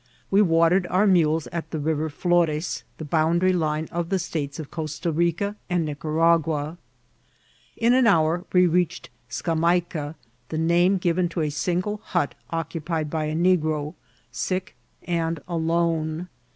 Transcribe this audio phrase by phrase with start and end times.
[0.31, 4.71] We watered our mules at the River Flores, the bonndary line of the states of
[4.71, 6.79] Costa Rioa and Nicaragua.
[7.77, 10.15] In an hour we reached Skamaika,
[10.49, 13.93] the name given to a single hut occupied by a negro,
[14.31, 16.29] sick and alone.